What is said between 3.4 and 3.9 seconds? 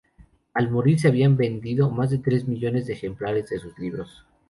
de sus